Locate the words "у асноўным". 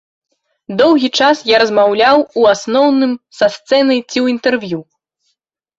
2.41-3.13